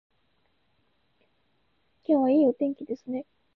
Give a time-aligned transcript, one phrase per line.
[2.05, 3.27] 今日はいいお天気ですね